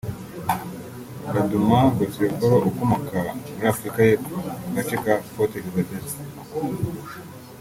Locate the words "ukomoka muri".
2.69-3.65